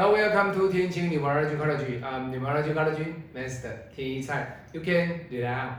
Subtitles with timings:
[0.00, 2.00] Hello, welcome to 天晴 Numerology College.
[2.00, 4.64] I'm Numerology College Master 天一菜。
[4.72, 5.72] You can relax.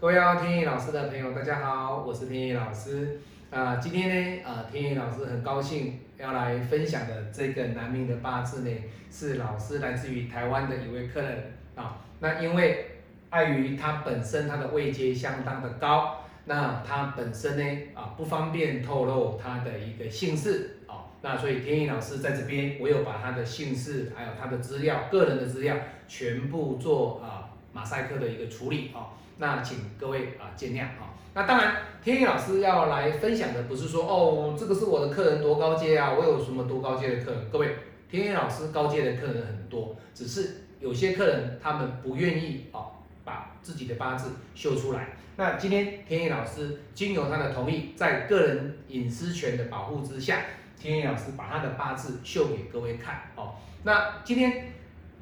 [0.00, 3.20] 各位要天一老师的朋友，大家好，我是天一老师。
[3.52, 8.76] 啊、今天呢，呃，天一老师很高兴要来分享的这个男命的八字呢，
[9.12, 11.98] 是老师来自于台湾的一位客人啊。
[12.18, 12.84] 那因为
[13.30, 20.77] 碍于他本身他的位阶相当的高，那他本身呢啊不方便透露他的一个姓氏，
[21.20, 31.14] 那所以天意老师在这边，我有把他的姓氏还有他的资料、个人的资料全部做啊马赛克的一个处理啊，那请各位啊见谅啊。
[31.34, 37.76] 那当然，天意老师要来分享的不是说哦这个是我的客人多高阶啊，我有什么多高阶的客人，各位，
[38.10, 42.92] 天意老师高阶的客人很多，只是有些客人他们不愿意哦。
[43.24, 45.08] 把自己的八字秀出来。
[45.36, 50.40] 那今天天意老师经由他的同意，在个人隐私权的保护之下，
[50.80, 53.54] 天意老师把他的八字秀给各位看哦。
[53.82, 54.72] 那今天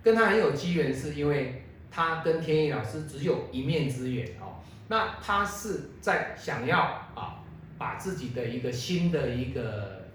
[0.02, 4.62] 跟他很有机缘，是因为他跟天意老师只有一面之缘哦。
[4.88, 6.78] 那他是在想要
[7.14, 7.42] 啊，
[7.76, 10.06] 把自己的一个新的一个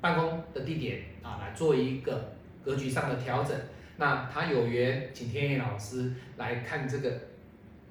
[0.00, 2.32] 办公的地点啊，来做一个
[2.64, 3.56] 格局上的调整。
[3.96, 7.12] 那他有缘请天意老师来看这个。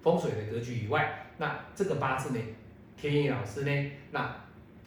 [0.03, 2.39] 风水的格局以外，那这个八字呢，
[2.97, 4.35] 天意老师呢，那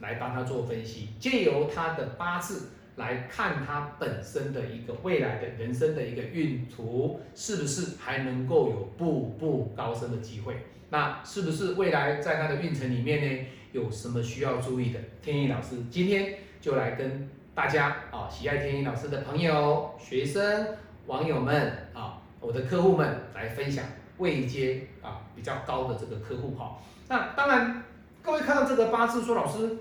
[0.00, 10.66] 来帮他做分析，借由他的八字来看他本身的一个未来的人生的一个运途，是不是还能够有步步高升的机会？
[10.90, 15.00] 那是不是未来在他的运程里面呢，有什么需要注意的？
[15.22, 20.66] 天意老师今天就来跟大家啊，喜爱天意老师的朋友、学生、
[21.06, 23.84] 网友们啊，我的客户们来分享。
[24.18, 27.84] 位阶啊比较高的这个客户哈，那当然
[28.22, 29.76] 各位看到这个八字说老师，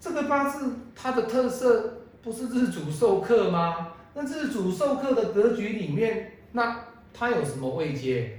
[0.00, 3.94] 这个八字它的特色不是日主授课吗？
[4.14, 8.38] 那日主授课的格局里面，那它有什么位阶？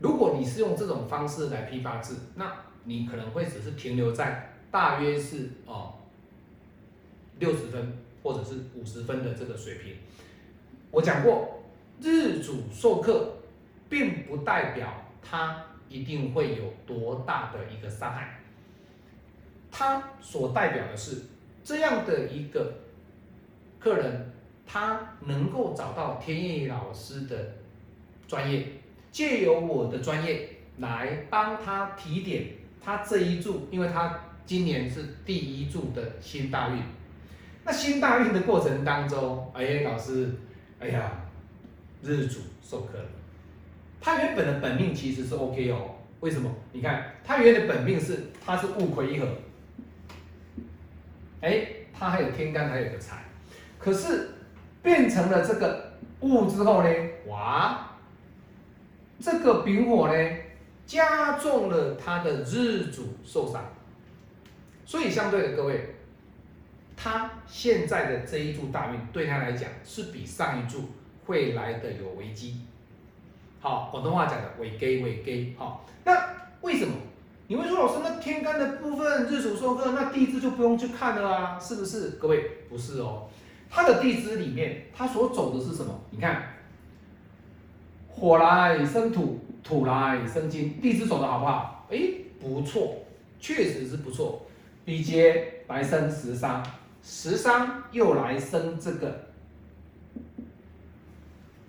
[0.00, 2.52] 如果你是用这种方式来批八字，那
[2.84, 5.94] 你可能会只是停留在大约是哦
[7.38, 9.96] 六十分或者是五十分的这个水平。
[10.90, 11.62] 我讲过
[12.00, 13.32] 日主授课。
[13.86, 14.88] 并不代表
[15.22, 18.40] 它一定会有多大的一个伤害，
[19.76, 21.22] 他所代表的是
[21.64, 22.74] 这样的一个
[23.80, 24.30] 客人，
[24.64, 27.54] 他能够找到天意老师的
[28.28, 28.68] 专业，
[29.10, 30.48] 借由我的专业
[30.78, 36.80] 来帮他提点他这一柱，因为他今年是第一柱的新大运，
[37.64, 40.30] 那新大运的过程当中，哎，老师，
[40.78, 41.10] 哎呀，
[42.00, 42.92] 日主授课。
[44.00, 46.48] 他原本的本命其实是 OK 哦，为什么？
[46.72, 49.26] 你看他原的本命是他是戊癸一合，
[51.44, 53.22] 哎，他还有天干还有个财，
[53.78, 54.30] 可是
[54.82, 56.88] 变成了这个戊之后呢，
[57.26, 57.90] 哇，
[59.20, 60.36] 这个丙火呢
[60.86, 63.62] 加重了他的日主受伤，
[64.86, 65.96] 所以相对的各位，
[66.96, 70.88] 他现在的这一柱大运对他来讲是比上一柱
[71.26, 72.62] 会来的有危机。
[73.60, 76.26] 好，广东话讲的尾给尾给，好，那
[76.62, 76.94] 为什么？
[77.46, 81.58] 你会说老师，那天干的部分日主受克，那地支就不用去看了啊？
[81.60, 82.10] 是不是？
[82.12, 83.28] 各位不是哦，
[83.68, 86.00] 它的地支里面，它所走的是什么？
[86.10, 86.42] 你看，
[88.08, 91.86] 火来生土，土来生金，地支走的好不好？
[91.90, 91.98] 哎，
[92.40, 92.96] 不错，
[93.38, 94.46] 确实是不错。
[94.84, 96.62] 比劫来生食伤，
[97.02, 99.26] 食伤又来生这个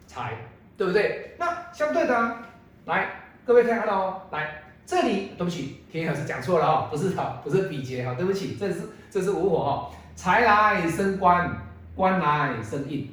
[0.08, 0.38] 财。
[0.78, 1.34] 对不对？
[1.40, 2.38] 那相对的，
[2.84, 3.10] 来，
[3.46, 11.58] 各位看看哦，来这里，对不起，天老师讲错了哦，不是哈，不是比劫哈，对不起，这是这是午火哦，财来生官，
[11.96, 13.10] 官来生印。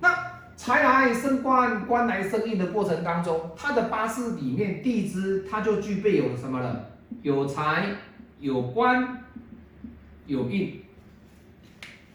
[0.00, 0.12] 那
[0.56, 6.90] 财来生官，官来生印的过程当中，他的八字里面地支，它就具备有什么了？
[7.22, 7.86] 有财，
[8.40, 9.24] 有官，
[10.26, 10.82] 有印，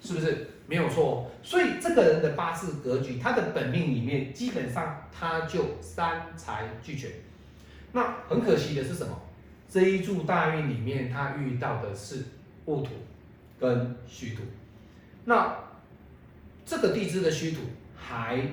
[0.01, 0.49] 是不是？
[0.65, 7.11] 没有错，所以这个人的八字格局，他的本命里面基本上他就三才俱全。
[7.93, 9.17] 那很可惜的是什么？
[9.69, 12.25] 这一柱大运里面他遇到的是
[12.65, 12.89] 戊土
[13.57, 14.43] 跟戌土。
[15.23, 15.57] 那
[16.65, 17.61] 这个地支的戌土
[17.95, 18.45] 还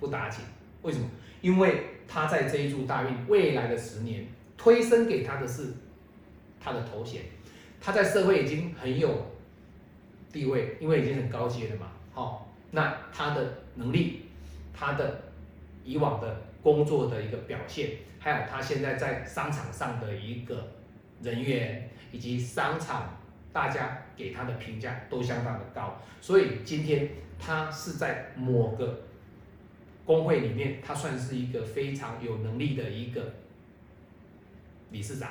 [0.00, 0.44] 不打紧，
[0.82, 1.06] 为什么？
[1.40, 4.26] 因为他在这一柱大运未来的十年
[4.58, 5.74] 推升给他的是
[6.58, 7.22] 他的头衔，
[7.80, 9.30] 他在社会已经很有。
[10.32, 14.26] 地位，因为已经很高阶了嘛，好，那他的能力，
[14.72, 15.22] 他的
[15.84, 20.68] 以往的工作的一个表现，还有他现在在商场上的一个
[21.22, 23.18] 人员，以及商场
[23.52, 29.04] 大家给他的评价都相当的高，所以今天他是在某个
[30.04, 33.34] 工会里面，他算是一个非常有能力的一个
[34.90, 35.30] 理事长。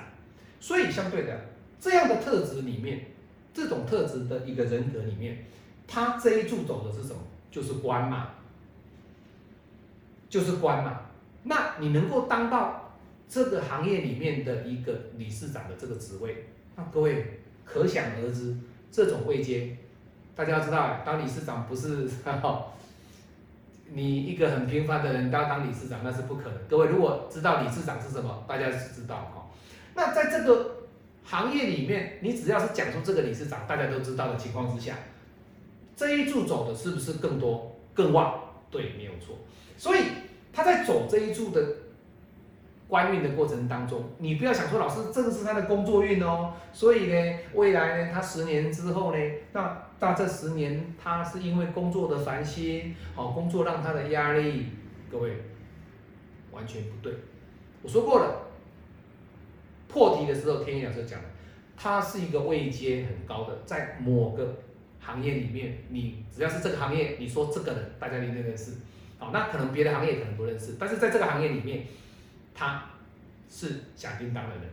[0.59, 1.45] 所以相对的，
[1.79, 3.05] 这样的特质里面，
[3.53, 5.45] 这种特质的一个人格里面，
[5.87, 7.21] 他这一柱走的是什么？
[7.51, 8.31] 就是官嘛，
[10.27, 11.01] 就是官嘛。
[11.43, 12.93] 那你能够当到
[13.27, 18.55] 这个行业里面的一个理事长的这个职位，那各位可想而知，
[18.91, 19.77] 这种位阶，
[20.35, 22.65] 大家要知道，当理事长不是哈
[23.91, 26.53] 你一个很平凡的人要当理事长，那是不可能。
[26.69, 29.49] 各位如果知道理事长是什么，大家是知道哈。
[29.95, 30.87] 那在这个
[31.23, 34.95] 行业里面，你只要是讲出这个理事长，大家都知道的情况之下，
[35.95, 38.39] 这一柱走的是不是更多更旺？
[38.69, 39.37] 对，没有错。
[39.75, 40.01] 所以
[40.51, 41.63] 他在走这一柱的
[42.87, 49.19] 官运的过程当中，你不要想说老师这个是他的工作运哦，所以呢，未来呢，他十年之后呢，
[49.53, 54.67] 那那这十年他是因为工作的烦心，好工作让他的压力，
[55.11, 55.31] 各位
[56.51, 57.13] 完全不对。
[57.81, 58.45] 我说过了。
[59.91, 61.25] 破题的时候，天意老师讲了，
[61.75, 64.57] 他是一个位阶很高的，在某个
[64.99, 68.73] 行业里面，你只要是这个行业，你说这个人，大家一定认识。
[69.19, 71.85] 好，那可能别的行业可能不认识，但是在这个行业里面，
[72.55, 72.83] 他
[73.49, 74.63] 是响叮当的人。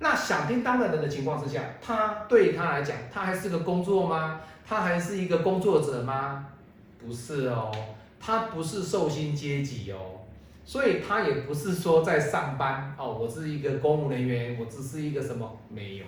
[0.00, 4.40] 那响叮当的人的情况之下，他对他来讲，他还是个工作吗？
[4.66, 6.46] 他还是一个工作者吗？
[6.98, 7.70] 不是哦，
[8.18, 10.20] 他不是寿星阶级哦。
[10.66, 16.04] 所以他也不是说在上班哦，我是一个公务人员，我只是一个什么没有。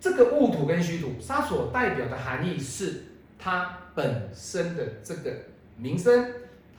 [0.00, 3.04] 这个戊土跟戌土，它所代表的含义是
[3.38, 5.32] 他本身的这个
[5.76, 6.32] 名声，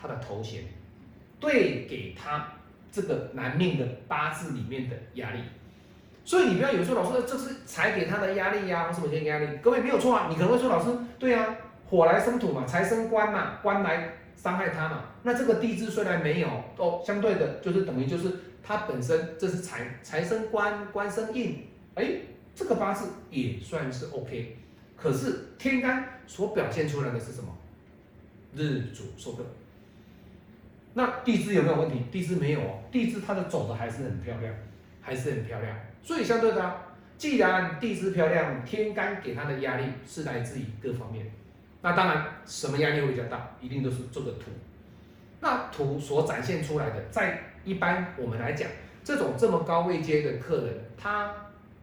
[0.08, 0.64] 的头衔，
[1.40, 2.54] 对给他
[2.92, 5.40] 这个男命的八字里面的压力。
[6.26, 9.48] 所以你不要有时候老师这是财给他的压力呀，或什么些压力？
[9.62, 10.90] 各位没有错啊，你可能会说老师
[11.20, 11.56] 对啊，
[11.90, 14.14] 火来生土嘛，财生官嘛，官来。
[14.38, 15.04] 伤害他嘛？
[15.24, 18.32] 那这个地支虽然没有哦，相对的，就是等于就是
[18.62, 21.66] 它本身这是财财生官，官生印，
[21.96, 22.20] 哎，
[22.54, 24.58] 这个八字也算是 OK。
[24.96, 27.50] 可是天干所表现出来的是什么？
[28.56, 29.44] 日主受克。
[30.98, 32.02] 那地支有没有问题？
[32.12, 34.52] 地支没有哦，地支它的走的还是很漂亮，
[35.00, 35.78] 还是很漂亮。
[36.02, 36.76] 所以相对的，
[37.20, 41.32] 既然地支漂亮，天干给他的压力是来自于各方面。
[41.84, 43.52] 那当然，什么压力会比较大？
[43.62, 44.50] 一定都是这个图。
[45.40, 48.68] 那图所展现出来的，在一般我们来讲，
[49.04, 51.32] 这种这么高位阶的客人，他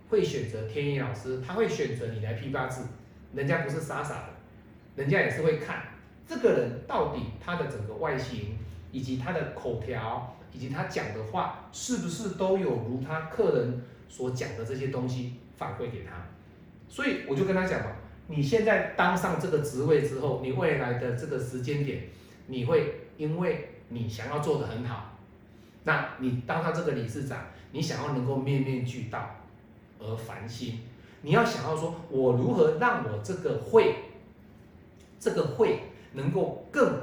[0.09, 2.85] 会选择天意老师，他会选择你来批八字。
[3.33, 4.31] 人家不是傻傻的，
[4.97, 5.85] 人家也是会看
[6.27, 8.59] 这个人到底他的整个外形，
[8.95, 16.13] 以及他的口条，以及他讲的话，是不是都有如他客人所讲的这些东西反馈给他。
[16.89, 17.87] 所以我就跟他讲嘛。
[18.29, 22.05] 你现在当上这个职位之后，你未来的这个时间点，
[22.47, 25.19] 你会因为你想要做的很好，
[25.83, 29.29] 那你当上这个理事长，你想要能够面面俱到
[29.99, 30.81] 而烦心，
[31.23, 33.97] 你要想要说，我如何让我这个会，
[35.19, 35.81] 这个会
[36.13, 36.99] 能够更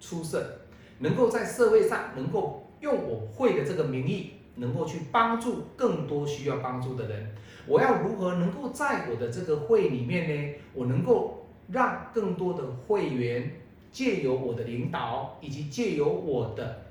[0.00, 0.60] 出色，
[0.98, 7.34] 能够在社会上能够用我会的这个名义，能够去帮助更多需要帮助的人。
[7.66, 10.54] 我要如何能够在我的这个会里面呢？
[10.72, 13.60] 我能够让更多的会员
[13.92, 16.82] 借由我的领导，以及借由我的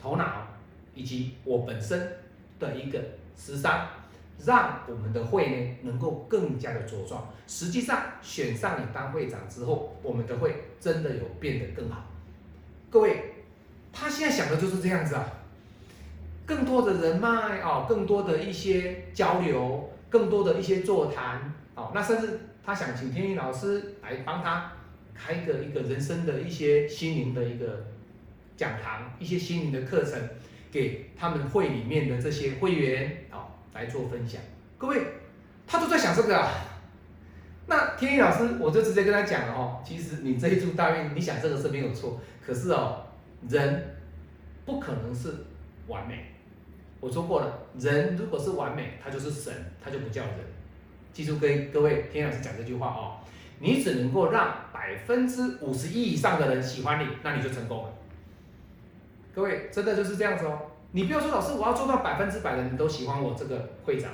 [0.00, 0.46] 头脑，
[0.94, 2.16] 以及我本身
[2.58, 2.98] 的一个
[3.36, 3.86] 时尚，
[4.44, 7.28] 让我们的会呢能够更加的茁壮。
[7.46, 12.04] 实际上选上你当会长之后，我们的会真的有变得更好。
[12.90, 13.34] 各位，
[13.92, 15.26] 他现在想的就是这样子啊。
[16.46, 24.72] 更多的人脉哦，更多的一些交流，更多的一些座谈哦，那甚至他想请天意老师来帮他
[25.14, 27.86] 开个一个人生的一些心灵的一个
[28.56, 30.20] 讲堂，一些心灵的课程，
[30.72, 33.49] 给他们会里面的这些会员哦
[33.80, 34.38] 来做分享。
[34.76, 35.02] 各位，
[35.66, 36.50] 他都在想这个啊。
[37.66, 43.06] 那天意老师，我就直接跟他讲了哦，其实你这一注大运，你想这个是没有错，可是哦，
[43.48, 43.96] 人
[44.66, 45.32] 不可能是
[45.86, 46.26] 完美。
[47.00, 49.50] 我说过了，人如果是完美，他就是神，
[49.82, 50.34] 他就不叫人。
[51.14, 53.16] 记住跟各位天老师讲这句话哦，
[53.60, 57.92] 你只能够让百分之五十一以上的人喜欢你，那你就成功了。
[59.34, 64.10] 各位真的就是这样子哦，你不要说老师我要做到百分之百的人都喜欢我这个会长，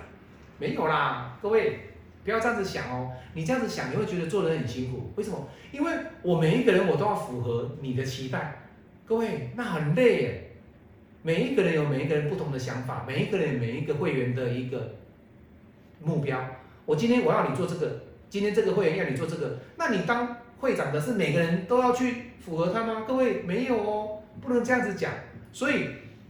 [0.58, 1.80] 没有啦，各位
[2.24, 5.48] 不要这样子想哦，你这样子想你会觉得做人很辛苦，为什么？
[5.72, 5.92] 因为
[6.22, 8.62] 我每一个人我都要符合你的期待，
[9.04, 10.42] 各位那很累耶。
[11.22, 14.94] 每一个人有每一个人不同的想法，每一个人每一个会员的一个
[16.00, 16.38] 目标。
[16.84, 23.04] 我今天我要你做这个，今天这个会员要你做这个，那你当会长的是每个人都要去符合他吗？
[23.08, 25.10] 各位没有哦，不能这样子讲。
[25.52, 25.88] 所以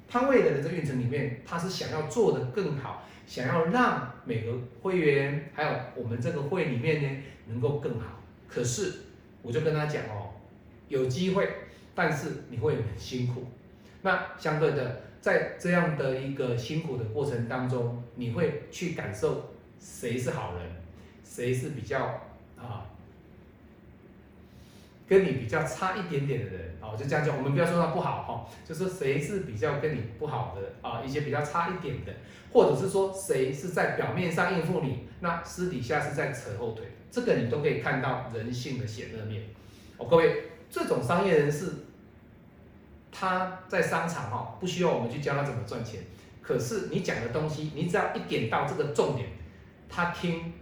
[0.09, 8.21] 他未来的这个运程里面，他是想要做的更好，想要让每个会员还有我们这个会里面呢能够更好。
[8.49, 8.93] 可是
[9.43, 10.35] 我就跟他讲哦，
[10.89, 11.49] 有机会，
[11.95, 13.45] 但是你会很辛苦。
[14.03, 20.71] 那相对的，在这样的一个辛苦的过程当中，你会去感受谁是好人，
[21.25, 22.21] 谁是比较
[22.57, 22.87] 啊。
[25.09, 32.13] 跟你比较差一点点的人，哦，就这样讲，我们不要说他不好哈，就是谁是比较跟你不好的啊，一些比较差一点的，
[32.53, 39.45] 或者是说谁是在表面上应付你，那私底下是在扯后腿，这个你都可以看到人性的险恶面。
[39.97, 41.73] 哦，各位，这种商业人士，
[43.13, 46.01] 他在商场哈，不需要我们去教他怎么赚钱，
[46.43, 49.29] 可是你讲的东西，你只要一点到这个重点，
[49.89, 50.53] 他听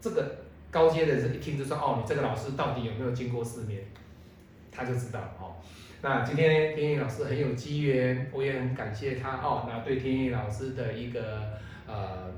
[0.00, 0.45] 这个。
[0.76, 3.80] 高阶的人一听就说哦，你这个老师到底有没有见过世面？
[4.70, 5.56] 他就知道哦。
[6.02, 9.66] 那今天天意老师很有机缘，我也很感谢他哦。
[9.66, 12.30] 那对天意老师的一个呃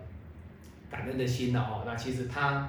[0.88, 1.83] 感恩的心呢哦。
[1.85, 2.68] 那其实他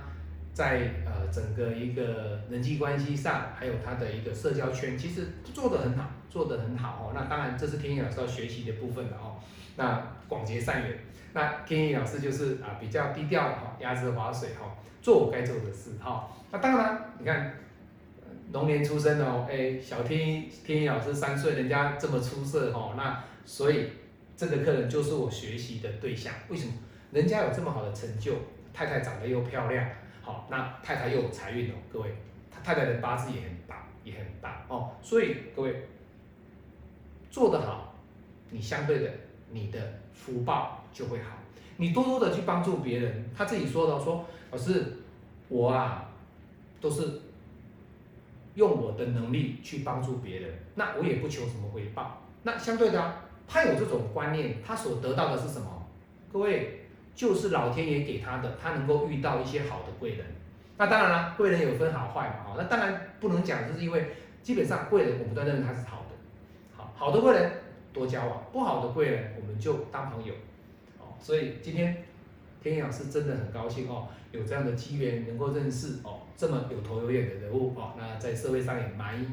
[0.56, 7.12] 在呃整个一个人际关系上，还有他的一个社交圈，其实做得很好，做得很好哦。
[7.14, 9.36] 那当然这是天意老师要学习的部分了哦。
[9.76, 10.98] 那广结善缘，
[11.34, 14.76] 那天意老师就是啊比较低调哈，鸭子划水哈。
[15.02, 17.54] 做我该做的事，哈，那当然，你看，
[18.52, 23.92] 龙年出生的哦，哎，小天天一老师三岁，人家这么出色，哈，那所以
[24.36, 26.34] 这个客人就是我学习的对象。
[26.50, 26.74] 为什么？
[27.14, 28.34] 人家有这么好的成就，
[28.74, 29.90] 太太长得又漂亮，
[30.22, 32.14] 好，那太太又有财运哦，各位，
[32.52, 35.88] 他太太的八字也很大，也很大哦，所以各位
[37.30, 37.94] 做得好，
[38.50, 39.12] 你相对的
[39.52, 39.80] 你的
[40.14, 41.38] 福报就会好，
[41.78, 44.26] 你多多的去帮助别人，他自己说的说。
[44.52, 44.98] 老师
[45.48, 46.10] 我啊，
[46.82, 47.22] 都是
[48.56, 52.24] 用我的能力去帮助别人，那我也不求什么回报。
[52.42, 55.88] 那相对的，他有这种观念，他所得到的是什么？
[56.34, 60.26] 各位，就是老天爷给他的，他能够遇到一些好的贵人。
[60.78, 65.99] 那当然了，贵人有分好坏嘛，那当然不能讲，就是因为基本上贵人我们都认为他是好，
[67.00, 67.50] 好的贵人
[67.94, 70.34] 多交往，不好的贵人我们就当朋友，
[70.98, 72.04] 哦，所以今天
[72.62, 74.10] 天阳是真的很高兴哦。
[74.34, 79.26] 有这样的机缘，能够认识哦，这么有头有脸的人物哦，那在社会上也蛮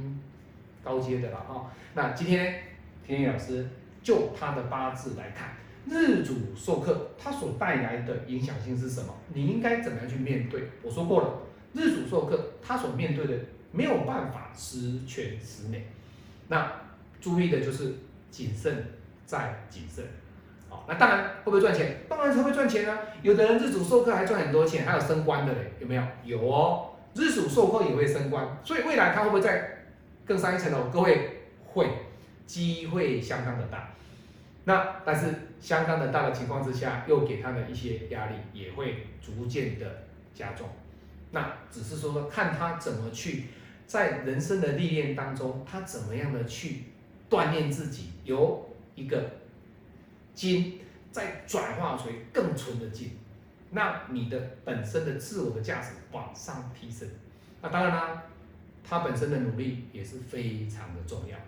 [0.85, 1.67] 高阶的了哦。
[1.95, 2.63] 那今天
[3.05, 3.67] 天野老师
[4.01, 5.57] 就他的八字来看，
[5.89, 9.13] 日主授课，他所带来的影响性是什么？
[9.35, 10.69] 你应该怎么样去面对？
[10.85, 11.41] 我说过了，
[11.73, 13.35] 日主授课，他所面对的
[13.73, 15.89] 没有办法十全十美，
[16.47, 16.73] 那
[17.21, 17.95] 注意的就是
[18.31, 18.85] 谨慎
[19.25, 20.05] 再谨慎。
[20.89, 22.05] 那当然会不会赚钱？
[22.09, 22.99] 当然是会赚钱啊！
[23.23, 26.03] 有的人日主授课还赚很多钱，还有升官的嘞，有没有？
[26.25, 29.85] 有哦，日主授课也会升官，所以未来他会不会再
[30.25, 30.91] 更上一层楼？
[30.91, 31.89] 各位会，
[32.47, 33.89] 机会相当的大。
[34.65, 35.27] 那但是
[35.61, 40.05] 相当的大的情况之下，又给他的一些压力也会逐渐的
[40.35, 40.69] 加重。
[41.31, 43.45] 那只是说看他怎么去
[43.87, 46.83] 在人生的历练当中，他怎么样的去
[47.31, 49.31] 锻炼自己，由一个。
[50.35, 50.81] 金
[51.11, 53.13] 再转化成更纯的金，
[53.71, 57.09] 那你的本身的自我的价值往上提升。
[57.63, 58.23] 那当然啦，
[58.85, 61.39] 他本身的努力也是非常的重要。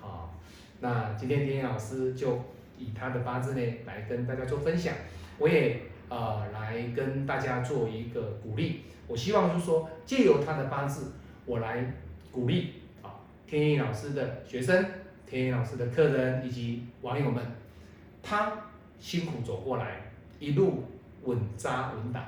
[0.00, 0.32] 好，
[0.78, 2.36] 那今天天老师就
[2.78, 4.94] 以他的八字呢来跟大家做分享，
[5.38, 8.82] 我也呃来跟大家做一个鼓励。
[9.08, 11.10] 我希望就是说，借由他的八字，
[11.44, 11.92] 我来
[12.30, 14.86] 鼓励啊天意老师的学生、
[15.26, 17.44] 天意老师的客人以及网友们。
[18.22, 18.52] 他
[18.98, 20.00] 辛苦走过来，
[20.40, 20.82] 一路
[21.22, 22.26] 稳扎稳打。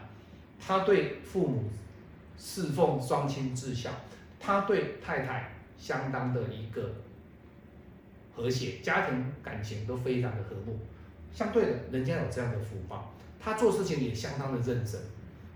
[0.61, 1.65] 他对父母
[2.37, 3.91] 侍奉双亲至孝，
[4.39, 6.95] 他对太太相当的一个
[8.33, 10.79] 和谐，家庭感情都非常的和睦。
[11.33, 15.01] 相对的，人家有这样的福报，他做事情也相当的认真。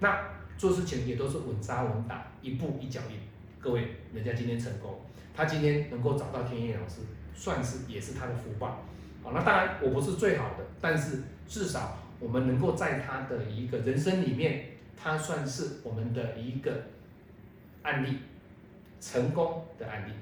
[0.00, 3.16] 那做事情也都是稳扎稳打，一步一脚印。
[3.60, 5.00] 各位，人家今天成功，
[5.34, 7.02] 他今天能够找到天野老师，
[7.34, 8.84] 算是也是他的福报。
[9.22, 16.72] 好，那当然我不是最好的，但是至少我们能够在他的一个人生里面，他算是我们的一个
[17.82, 18.18] 案例，
[19.00, 20.12] 成功的案例。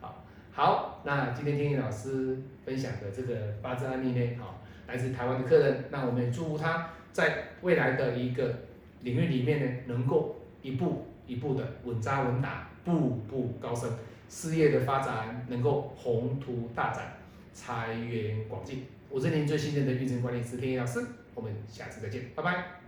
[0.00, 8.54] 好，好，那今天天意老师分享的这个八字案例呢，好，来自台湾的客人，那我们也祝福他在未来的一个
[9.02, 13.90] 领域里面呢，能够一步一步的稳扎稳打，步步高升，
[14.32, 17.18] 事业的发展能够宏图大展。
[17.52, 21.04] 财源广进，我是您最信任的运程管理师天一老师。
[21.34, 22.81] 我们下次再见，拜拜。